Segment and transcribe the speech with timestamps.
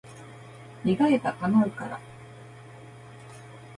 [0.83, 1.99] 願えば、叶うから。